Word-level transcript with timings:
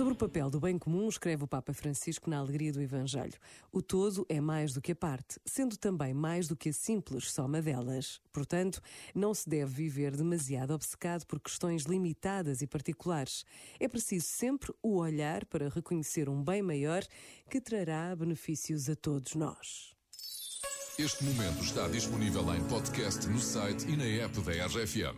Sobre 0.00 0.14
o 0.14 0.16
papel 0.16 0.48
do 0.48 0.58
bem 0.58 0.78
comum, 0.78 1.10
escreve 1.10 1.44
o 1.44 1.46
Papa 1.46 1.74
Francisco 1.74 2.30
na 2.30 2.38
Alegria 2.38 2.72
do 2.72 2.80
Evangelho. 2.80 3.34
O 3.70 3.82
todo 3.82 4.24
é 4.30 4.40
mais 4.40 4.72
do 4.72 4.80
que 4.80 4.92
a 4.92 4.96
parte, 4.96 5.38
sendo 5.44 5.76
também 5.76 6.14
mais 6.14 6.48
do 6.48 6.56
que 6.56 6.70
a 6.70 6.72
simples 6.72 7.30
soma 7.30 7.60
delas. 7.60 8.18
Portanto, 8.32 8.80
não 9.14 9.34
se 9.34 9.46
deve 9.46 9.74
viver 9.74 10.16
demasiado 10.16 10.70
obcecado 10.70 11.26
por 11.26 11.38
questões 11.38 11.82
limitadas 11.82 12.62
e 12.62 12.66
particulares. 12.66 13.44
É 13.78 13.86
preciso 13.88 14.24
sempre 14.24 14.72
o 14.82 14.96
olhar 14.96 15.44
para 15.44 15.68
reconhecer 15.68 16.30
um 16.30 16.42
bem 16.42 16.62
maior 16.62 17.04
que 17.50 17.60
trará 17.60 18.16
benefícios 18.16 18.88
a 18.88 18.96
todos 18.96 19.34
nós. 19.34 19.94
Este 20.98 21.24
momento 21.24 21.62
está 21.62 21.86
disponível 21.88 22.54
em 22.54 22.64
podcast 22.68 23.26
no 23.28 23.38
site 23.38 23.86
e 23.86 23.96
na 23.98 24.04
app 24.04 24.40
da 24.40 24.66
RFM. 24.66 25.16